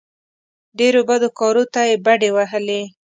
[0.77, 2.81] ډېرو بدو کارو ته یې بډې وهلې.